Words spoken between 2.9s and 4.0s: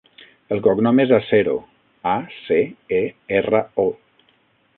e, erra, o.